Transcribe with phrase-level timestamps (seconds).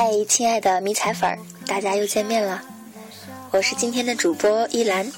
[0.00, 1.36] 嗨，亲爱的迷彩粉儿，
[1.66, 2.62] 大家又见面了，
[3.50, 5.10] 我是今天的主播依兰。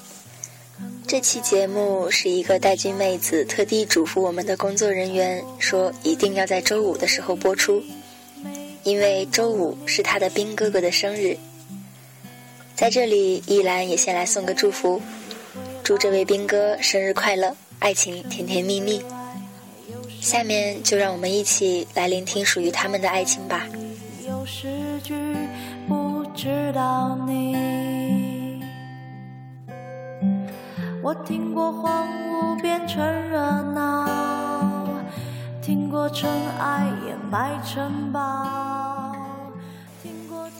[1.05, 7.83] 这期节目是一个带军妹子特地嘱咐我们的工作人员说，一定要在周五的时候播出，
[8.81, 11.37] 因为周五是她的兵哥哥的生日。
[12.75, 14.99] 在这里，依兰也先来送个祝福，
[15.83, 18.99] 祝这位兵哥生日快乐，爱情甜甜蜜蜜。
[20.19, 23.67] 下面就让我们一起来聆听属于他们的爱情吧。
[26.71, 28.63] 有诗句不知道你，
[31.03, 33.39] 我听过荒芜变成热
[33.73, 34.07] 闹，
[35.61, 36.29] 听过尘
[36.59, 39.13] 埃掩埋城堡。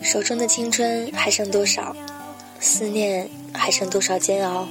[0.02, 1.96] 手中的青春还剩多少？
[2.60, 4.68] 思念还剩多少煎熬？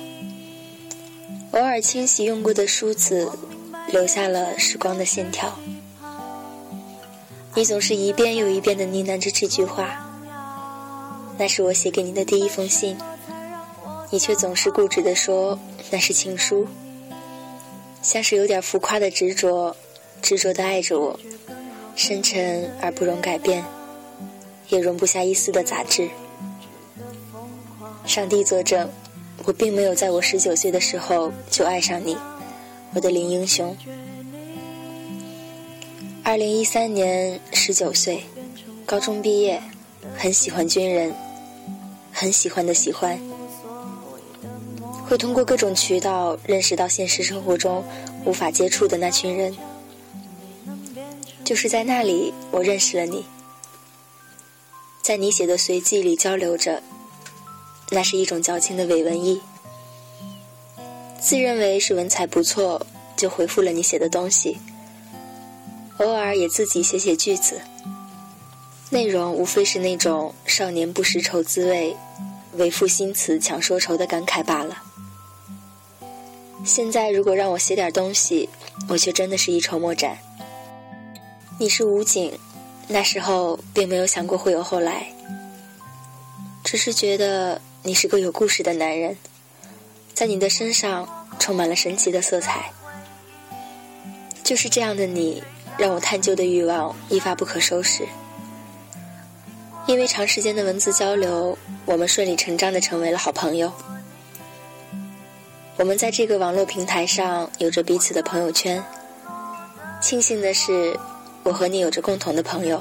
[1.53, 3.31] 偶尔清洗用过的梳子，
[3.91, 5.51] 留下了时光的线条。
[7.55, 10.10] 你总是一遍又一遍的呢喃着这句话，
[11.41, 12.99] 那是我写给你的第一封信，
[14.11, 15.59] 你却总是固执地说
[15.91, 16.67] 那是情书，
[18.03, 19.75] 像是有点浮夸的执着，
[20.21, 21.19] 执着的爱着我，
[21.97, 23.65] 深沉而不容改变，
[24.69, 26.11] 也容不下一丝的杂质。
[28.05, 28.91] 上帝作证，
[29.47, 32.19] 我并没有在我十九岁的时候就爱上你，
[32.93, 33.75] 我的林英雄。
[36.23, 38.25] 二零一三年，十九岁，
[38.85, 39.63] 高中毕业，
[40.19, 41.15] 很喜欢军人，
[42.21, 43.19] 很喜欢的喜欢，
[45.09, 47.83] 会通过各种渠道认识到现实生活中
[48.27, 49.57] 无法接触的那群人，
[51.43, 53.25] 就是在那里，我认识了你，
[55.01, 56.83] 在你写的随记里交流着，
[57.91, 59.41] 那是一种矫情的伪文艺，
[61.19, 62.87] 自认为是文采不错，
[63.17, 64.59] 就回复了你写的东西。
[65.97, 67.63] 偶尔也自己写写句子，
[68.91, 71.97] 内容无非是那种少年不识愁滋味，
[72.55, 74.83] 为赋新词强说愁的感慨罢了。
[76.65, 78.49] 现在如果让我写点东西，
[78.89, 80.19] 我却真的是一筹莫展。
[81.59, 82.39] 你是武警，
[82.89, 85.13] 那时候并没有想过会有后来，
[86.65, 89.17] 只是觉得你是个有故事的男人，
[90.15, 92.73] 在你的身上充满了神奇的色彩。
[94.43, 95.43] 就是这样的你。
[95.79, 98.07] 让我探究的欲望一发不可收拾。
[99.91, 103.73] 因为长时间的文字交流，我们顺理成章的成为了好朋友。
[105.79, 108.81] 我们在这个网络平台上有着彼此的朋友圈。
[110.01, 110.97] 庆幸的是，
[111.43, 112.81] 我和你有着共同的朋友。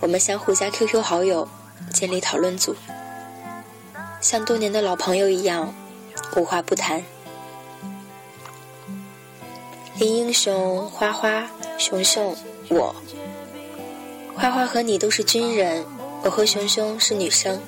[0.00, 1.48] 我们相互加 QQ 好友，
[1.94, 2.76] 建立讨论组，
[4.20, 5.72] 像多年的老朋友一样，
[6.36, 7.02] 无话不谈。
[9.96, 12.36] 林英雄、花花、熊熊，
[12.68, 12.94] 我。
[14.34, 15.84] 花花和你都是军人，
[16.22, 17.60] 我和熊熊是女生。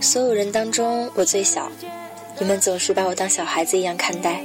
[0.00, 1.70] 所有人当中，我最小，
[2.38, 4.42] 你们总是把我当小孩子一样看待。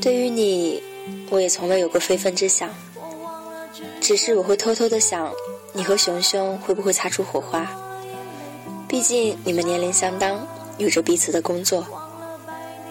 [0.00, 0.82] 对于你，
[1.30, 2.70] 我也从未有过非分之想，
[4.00, 5.32] 只是我会偷偷的想，
[5.72, 7.70] 你和熊熊会不会擦出火花？
[8.88, 10.46] 毕竟你们年龄相当，
[10.78, 11.86] 有着彼此的工作，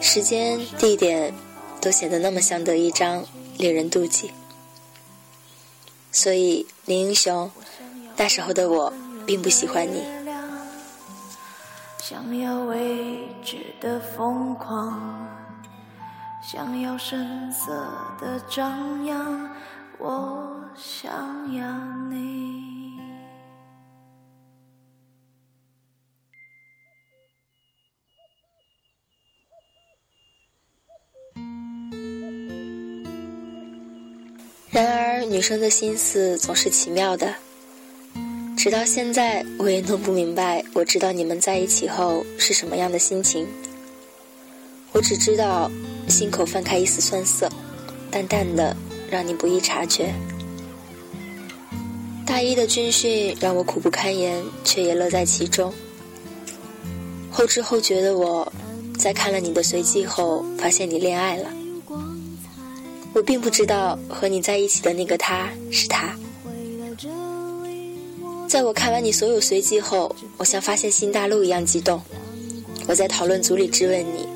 [0.01, 1.33] 时间、地点。
[1.81, 3.25] 都显得那么相得益彰，
[3.57, 4.31] 令人妒忌。
[6.13, 7.51] 所以林英雄，
[8.15, 8.93] 那时候的我
[9.25, 10.01] 并不喜欢你。
[11.99, 15.27] 想要未知的疯狂，
[16.41, 17.73] 想要声色
[18.21, 19.49] 的张扬，
[19.97, 21.65] 我想要
[22.09, 22.53] 你。
[34.69, 37.33] 然而，女生的心思总是奇妙的。
[38.57, 40.63] 直到现在，我也弄不明白。
[40.73, 43.47] 我知道你们在一起后是什么样的心情。
[44.91, 45.69] 我只知道，
[46.07, 47.49] 心口泛开一丝酸涩，
[48.09, 48.75] 淡淡的，
[49.09, 50.13] 让你不易察觉。
[52.25, 55.73] 大一的军训让我苦不堪言，却也乐在其中。
[57.29, 58.51] 后知后觉的我，
[58.97, 61.49] 在看了你的随记后，发现你恋爱了。
[63.13, 66.15] 我并不知道和你在一起的那个他是他。
[68.47, 72.01] 在我看完你所有随机后，我像发现新大陆一样激动。
[72.87, 74.27] 我在讨论组里质问你，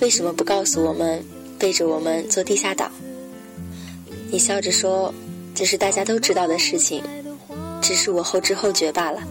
[0.00, 1.24] 为什么不告诉我们，
[1.58, 2.90] 背着我们做地下党？
[4.30, 5.12] 你笑着说，
[5.54, 7.02] 这是大家都知道的事情，
[7.82, 9.22] 只是我后知后觉罢了。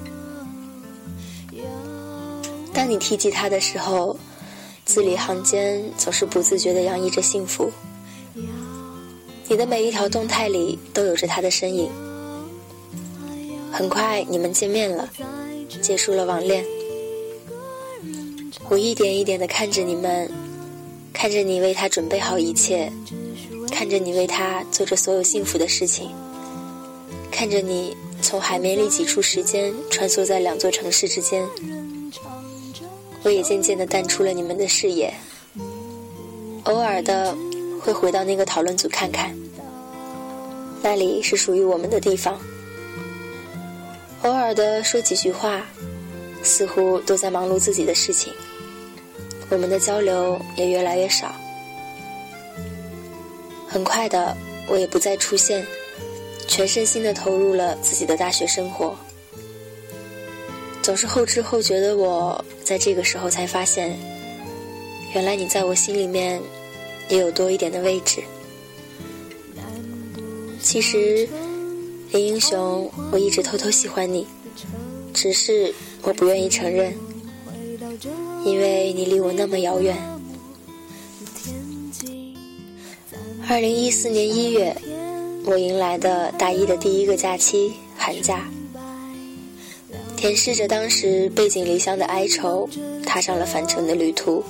[2.74, 4.18] 当你提及他的时候，
[4.84, 7.72] 字里行间总是不自觉地洋溢着幸福。
[9.48, 11.90] 你的每一条动态里都有着他的身影，
[13.72, 15.08] 很快你们见面了，
[15.82, 16.66] 结束了网恋。
[18.70, 20.30] 我一点一点的看着你们，
[21.14, 22.92] 看着你为他准备好一切，
[23.72, 26.10] 看着你为他做着所有幸福的事情，
[27.30, 31.48] 看着你从海绵里挤出时间穿梭在两座城市之间，
[33.22, 35.14] 我也渐渐的淡出了你们的视野。
[36.64, 37.36] 偶尔的
[37.86, 39.32] 会回到那个讨论组看看，
[40.82, 42.36] 那里是属于我们的地方。
[44.24, 45.64] 偶尔的说几句话，
[46.42, 48.34] 似乎都在忙碌自己的事情。
[49.52, 51.36] 我们的交流也越来越少。
[53.68, 54.36] 很快的，
[54.68, 55.64] 我也不再出现，
[56.48, 58.98] 全身心的投入了自己的大学生活。
[60.82, 63.96] 总是后知后觉的我，在这个时候才发现，
[65.14, 66.42] 原来你在我心里面
[67.10, 68.24] 也有多一点的位置。
[70.62, 71.28] 其实，
[72.12, 74.26] 林英雄，我一直偷偷喜欢你，
[75.14, 76.94] 只是我不愿意承认。
[78.44, 79.98] 因为你离我那么遥远。
[83.48, 84.76] 二零一四年一月，
[85.46, 88.48] 我迎来的大一的第一个假期——寒假，
[90.16, 92.68] 舔舐着当时背井离乡的哀愁，
[93.06, 94.44] 踏上了返程的旅途。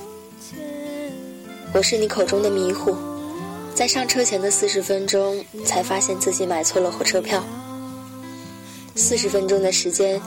[1.72, 2.96] 我是你口中的迷糊，
[3.74, 7.44] 在上车前的四十分钟，才发现自己买错了火车票。
[8.94, 10.20] 四十分钟的时间，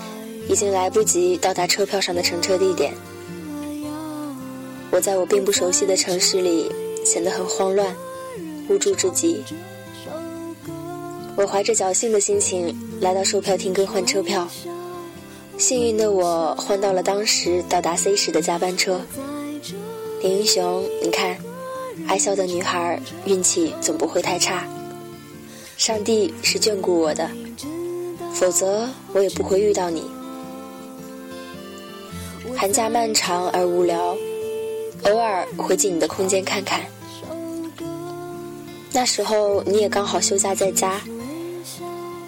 [0.48, 2.94] 已经来不及到达车票上的乘车地点。
[4.92, 6.72] 我在我并不熟悉的城市里
[7.04, 7.96] 显得很慌乱，
[8.68, 9.44] 无助至极。
[11.36, 14.48] 我怀着侥幸的心情来到售票厅更换车票，
[15.58, 19.02] 幸运的我换到了当时到达 C 市的加班车。
[20.22, 21.38] 林英雄，你看，
[22.08, 24.68] 爱笑的女孩运气总不会太差，
[25.78, 27.30] 上帝是眷顾我的，
[28.34, 30.04] 否则我也不会遇到你。
[32.58, 34.16] 寒假漫长而无聊。
[35.04, 36.82] 偶尔会进你的空间看看，
[38.92, 41.00] 那时候你也刚好休假在家，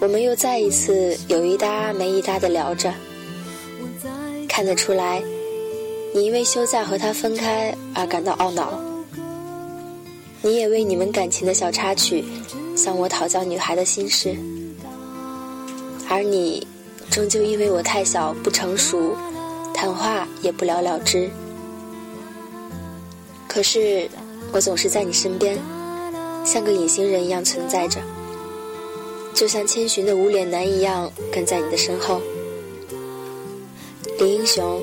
[0.00, 2.94] 我们又再一次有一搭没一搭的聊着。
[4.48, 5.22] 看得出来，
[6.14, 8.78] 你因为休假和他分开而感到懊恼，
[10.42, 12.22] 你也为你们感情的小插曲
[12.76, 14.36] 向我讨教女孩的心事，
[16.08, 16.66] 而你
[17.10, 19.16] 终究因为我太小不成熟，
[19.72, 21.30] 谈话也不了了之。
[23.48, 24.06] 可是，
[24.52, 25.58] 我总是在你身边，
[26.44, 28.00] 像个隐形人一样存在着，
[29.32, 32.20] 就像千寻的无脸男一样跟在你的身后。
[34.18, 34.82] 林英雄，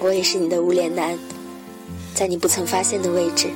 [0.00, 1.18] 我也是你的无脸男，
[2.14, 3.48] 在你不曾发现的位置。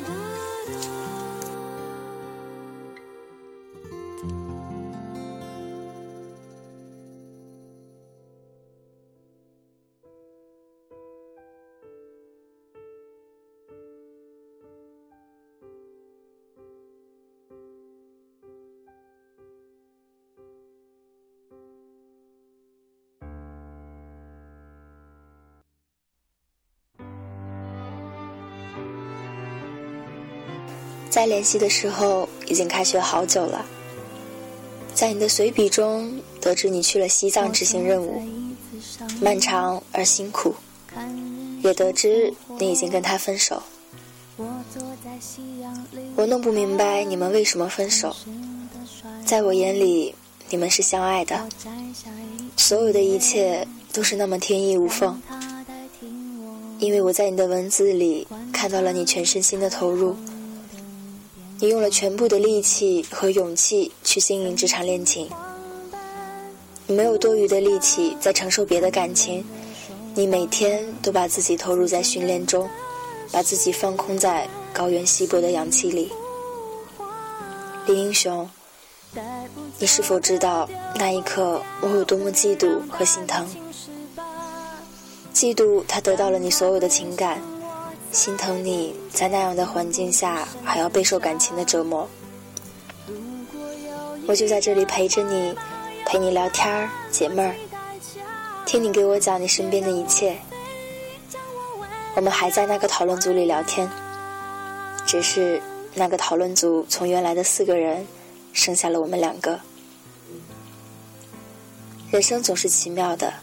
[31.14, 33.64] 再联系的时候，已经开学好久了。
[34.92, 38.20] 在你的随笔中得知你去了西藏执行任务，
[39.20, 40.52] 漫长而辛苦，
[41.62, 43.62] 也得知你已经跟他分手。
[46.16, 48.16] 我弄不明白你们为什么分手，
[49.24, 50.16] 在我眼里，
[50.50, 51.48] 你们是相爱的，
[52.56, 55.22] 所有的一切都是那么天衣无缝。
[56.80, 60.16] 因为我在你的文字里看到了你全身心的投入。
[61.61, 65.31] 你用了全部的力气和勇气去经营这场恋情，
[66.87, 69.44] 你没有多余的力气再承受别的感情，
[70.15, 72.69] 你每天都把自己投入在训练中，
[73.31, 76.11] 把自己放空在高原稀薄的氧气里。
[77.87, 78.51] 林英雄，
[79.79, 83.46] 你是否知道那一刻我有多么嫉妒和心疼？
[85.32, 87.41] 嫉妒他得到了你所有的情感。
[88.14, 92.08] 心疼你在那样的环境下还要备受感情的折磨，
[94.28, 95.52] 我就在这里陪着你，
[96.06, 97.52] 陪你聊天儿，解闷儿，
[98.64, 100.36] 听你给我讲你身边的一切。
[102.14, 103.90] 我们还在那个讨论组里聊天，
[105.04, 105.60] 只是
[105.92, 108.06] 那个讨论组从原来的四个人，
[108.52, 109.58] 剩下了我们两个。
[112.12, 113.34] 人生总是奇妙的，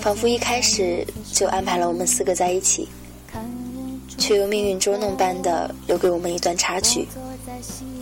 [0.00, 2.88] 仿佛一开始就安排了我们四个在一起。
[4.18, 7.06] 却又命运捉弄般的留给我们一段插曲，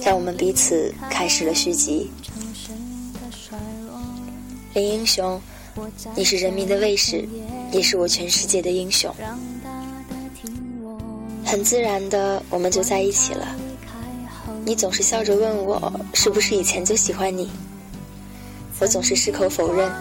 [0.03, 2.11] 让我们彼此开始了续集。
[4.73, 5.41] 林英雄，
[6.15, 7.29] 你是人民的卫士，
[7.73, 9.15] 也是我全世界的英雄。
[11.45, 13.55] 很自然的，我们就在一起了。
[14.65, 17.51] 你总是笑着问我，是不是以前就喜欢你？
[18.81, 19.93] 我总是矢口否认，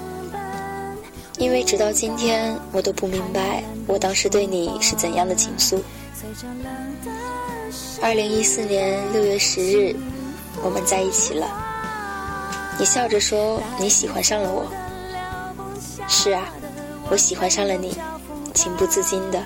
[1.37, 5.79] 因为直到今天，我都不明白我当时对你是怎样的情愫。
[8.01, 9.95] 二零一四年六月十日，
[10.63, 11.47] 我们在一起了。
[12.79, 14.65] 你笑着说你喜欢上了我。
[16.07, 16.45] 是啊，
[17.09, 17.97] 我喜欢上了你，
[18.53, 19.43] 情不自禁的。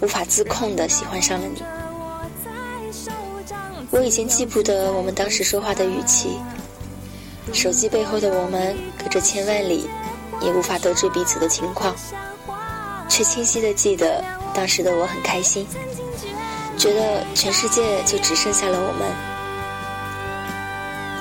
[0.00, 1.62] 无法自控的喜欢上了你，
[3.90, 6.38] 我已经记不得我们当时说话的语气。
[7.52, 9.88] 手机背后的我们隔着千万里，
[10.40, 11.94] 也无法得知彼此的情况，
[13.10, 14.24] 却清晰的记得
[14.54, 15.66] 当时的我很开心，
[16.78, 19.06] 觉得全世界就只剩下了我们。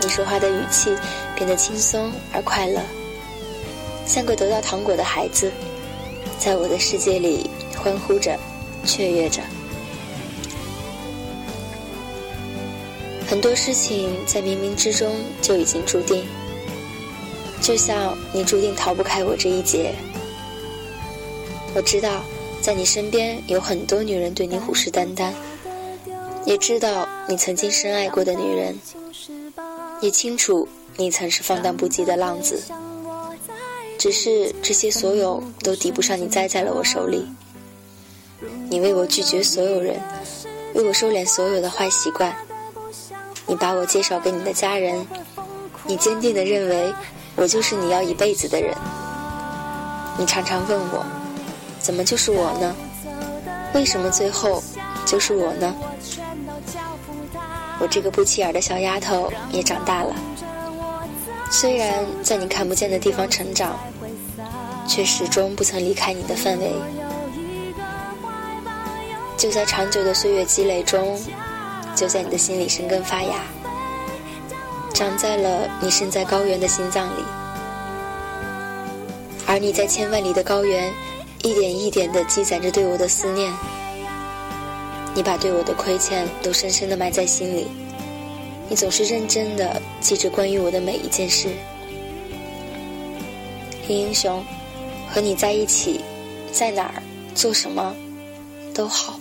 [0.02, 0.96] 你说话的语气
[1.36, 2.80] 变得轻松而快乐，
[4.06, 5.52] 像个得到糖果的孩子，
[6.38, 8.40] 在我的世界里欢呼着。
[8.86, 9.42] 雀跃着，
[13.28, 16.26] 很多事情在冥冥之中就已经注定，
[17.62, 19.94] 就像你注定逃不开我这一劫。
[21.76, 22.22] 我知道，
[22.62, 25.32] 在你身边有很多女人对你虎视眈眈，
[26.46, 28.76] 也知道你曾经深爱过的女人，
[30.02, 32.62] 也清楚你曾是放荡不羁的浪子，
[33.98, 37.26] 只是这些所有都抵不上你栽在了我手里。
[38.70, 40.00] 你为我拒绝所有人，
[40.74, 42.36] 为我收敛所有的坏习惯。
[43.46, 45.06] 你把我介绍给你的家人，
[45.86, 46.94] 你坚定地认为
[47.36, 48.76] 我就是你要一辈子的人。
[50.18, 51.06] 你常常问我，
[51.80, 52.76] 怎么就是我呢？
[53.74, 54.62] 为什么最后
[55.06, 55.74] 就是我呢？
[57.80, 60.14] 我这个不起眼的小丫头也长大了，
[61.50, 63.80] 虽然在你看不见的地方成长，
[64.88, 66.74] 却始终不曾离开你的范围。
[69.38, 71.18] 就在长久的岁月积累中，
[71.96, 73.36] 就在你的心里生根发芽，
[74.94, 77.24] 长在了你身在高原的心脏里，
[79.48, 80.92] 而你在千万里的高原，
[81.44, 83.54] 一点一点地积攒着对我的思念。
[85.16, 87.68] 你把对我的亏欠都深深地埋在心里，
[88.70, 91.50] 你总是认真地记着关于我的每一件事。
[93.88, 94.44] 林英雄，
[95.12, 96.02] 和你在一起，
[96.52, 97.02] 在哪儿
[97.34, 97.96] 做什么，
[98.74, 99.20] 都好。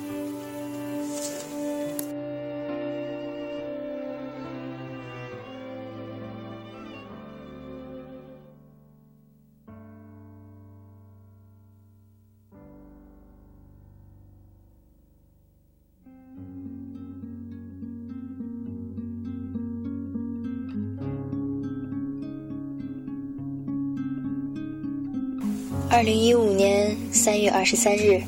[27.28, 28.22] 三月二十三日，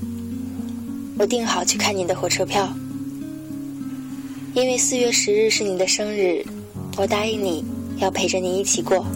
[1.18, 2.70] 我订好去看你的火车票。
[4.52, 6.44] 因为四月十日是你的生日，
[6.98, 7.64] 我答应你
[7.96, 9.06] 要陪着你一起过，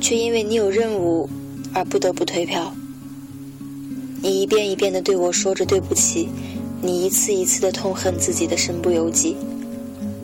[0.00, 1.28] 却因为你有任务
[1.74, 2.74] 而不得不退票。
[4.22, 6.30] 你一遍一遍的对我说着对不起，
[6.80, 9.36] 你一次一次的痛恨自己的身不由己。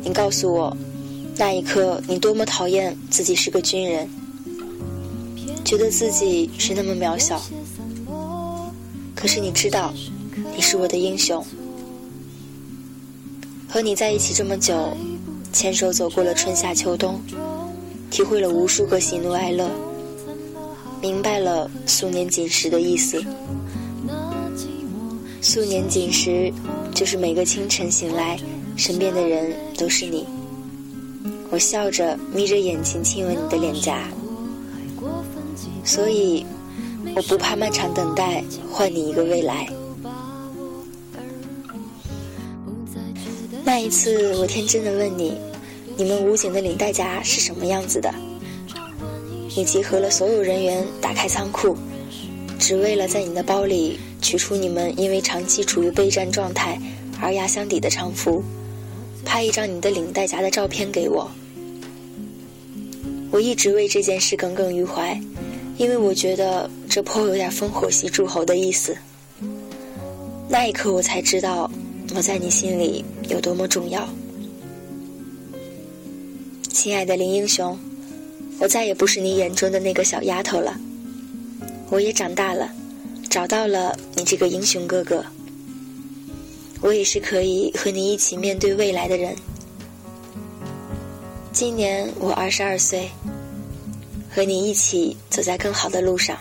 [0.03, 0.75] 你告诉我，
[1.37, 4.09] 那一刻你多么讨厌自己是个军人。
[5.63, 7.39] 觉得自己是那么渺小，
[9.21, 9.93] 可是你知道，
[10.57, 11.45] 你是我的英雄。
[13.69, 14.97] 和你在一起这么久，
[15.53, 17.21] 牵手走过了春夏秋冬，
[18.11, 19.71] 体会了无数个喜怒哀乐，
[21.03, 23.23] 明白了素年锦时的意思。
[25.43, 26.51] 素年锦时，
[26.95, 28.41] 就是每个清晨醒来，
[28.75, 30.27] 身边的人都是你。
[31.51, 34.09] 我笑着眯着眼睛亲吻你的脸颊。
[35.85, 36.47] 所以，
[37.15, 39.69] 我不怕漫长等待换你一个未来。
[43.65, 45.37] 那一次，我天真的问你
[45.97, 48.13] ：“你们武警的领带夹是什么样子的？”
[49.57, 51.77] 你集合了所有人员，打开仓库，
[52.59, 56.81] 只为了在你的包里取出你们因为长期处于备战状态
[57.21, 58.43] 而压箱底的常服，
[59.25, 61.31] 拍一张你的领带夹的照片给我。
[63.31, 65.21] 我一直为这件事耿耿于怀。
[65.77, 68.97] 因为我觉得这颇有点烽火戏诸侯的意思。
[70.49, 71.71] 那一刻，我才知道
[72.17, 74.09] 我在你心里有多么重要。
[76.69, 77.79] 亲爱的林英雄，
[78.59, 80.77] 我再也不是你眼中的那个小丫头了。
[81.91, 82.69] 我也长大了，
[83.29, 85.25] 找到了你这个英雄哥哥。
[86.81, 89.37] 我也是可以和你一起面对未来的人。
[91.53, 93.09] 今年我二十二岁。
[94.33, 96.39] 和你一起走在更好的路上。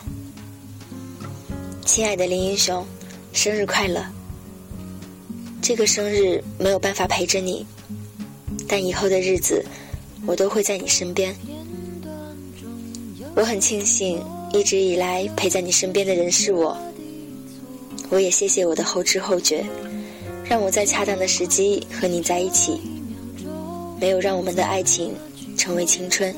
[1.91, 2.85] 亲爱的林英雄，
[3.33, 4.05] 生日快乐！
[5.59, 7.65] 这个生日没有办法陪着你，
[8.67, 9.65] 但以后的日子，
[10.27, 11.35] 我都会在你身边。
[13.35, 16.77] 我很庆幸，一直以来陪在你身边的人是我。
[18.09, 19.65] 我也谢谢我的后知后觉，
[20.45, 22.79] 让我在恰当的时机和你在一起，
[23.99, 25.11] 没有让我们的爱情
[25.57, 26.33] 成为青春。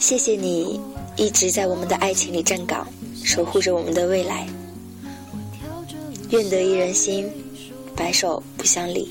[0.00, 0.80] 谢谢你
[1.16, 2.84] 一直在我们的爱情里站岗，
[3.22, 4.46] 守护着我们的未来。
[6.30, 7.30] 愿得一人心，
[7.96, 9.08] 白首不相离。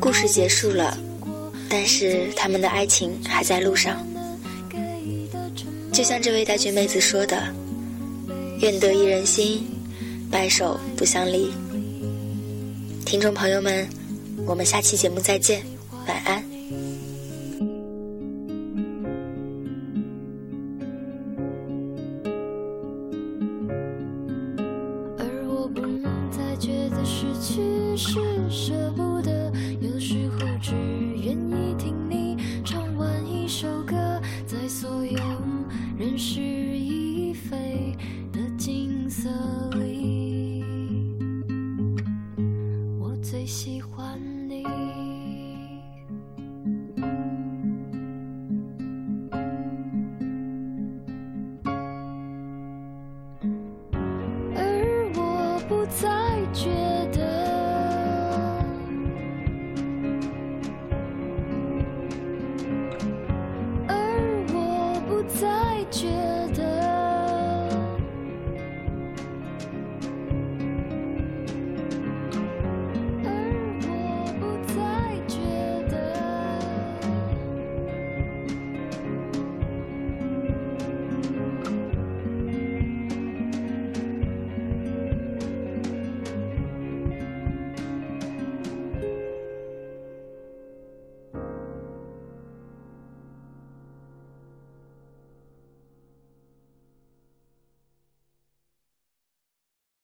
[0.00, 0.96] 故事结束了，
[1.68, 3.96] 但是他们的爱情还在路上。
[5.92, 7.42] 就像这位大学妹子说的
[8.60, 9.66] ：“愿得一人心，
[10.32, 11.52] 白首不相离。
[13.04, 13.86] 听众朋友们
[14.46, 15.62] 我们下期节目再见
[16.08, 16.42] 晚安。
[25.18, 25.82] 而我不
[26.30, 30.72] 再觉得失去是舍不得有时候只
[31.22, 33.94] 愿意听你唱完一首歌
[34.46, 35.18] 在所有
[35.98, 37.94] 人事已非
[38.32, 39.28] 的景色。